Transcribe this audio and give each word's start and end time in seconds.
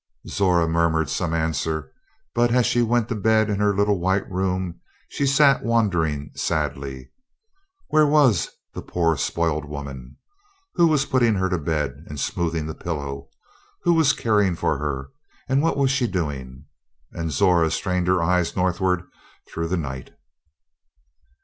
Zora 0.27 0.67
murmured 0.67 1.11
some 1.11 1.31
answer; 1.31 1.91
but 2.33 2.49
as 2.51 2.65
she 2.65 2.81
went 2.81 3.07
to 3.09 3.13
bed 3.15 3.51
in 3.51 3.59
her 3.59 3.71
little 3.75 3.99
white 3.99 4.27
room 4.31 4.79
she 5.09 5.27
sat 5.27 5.63
wondering 5.63 6.31
sadly. 6.33 7.11
Where 7.89 8.07
was 8.07 8.49
the 8.73 8.81
poor 8.81 9.15
spoiled 9.15 9.63
woman? 9.63 10.17
Who 10.73 10.87
was 10.87 11.05
putting 11.05 11.35
her 11.35 11.49
to 11.51 11.59
bed 11.59 12.03
and 12.09 12.19
smoothing 12.19 12.65
the 12.65 12.73
pillow? 12.73 13.29
Who 13.83 13.93
was 13.93 14.11
caring 14.11 14.55
for 14.55 14.79
her, 14.79 15.11
and 15.47 15.61
what 15.61 15.77
was 15.77 15.91
she 15.91 16.07
doing? 16.07 16.65
And 17.11 17.31
Zora 17.31 17.69
strained 17.69 18.07
her 18.07 18.23
eyes 18.23 18.55
Northward 18.55 19.03
through 19.49 19.67
the 19.67 19.77
night. 19.77 20.13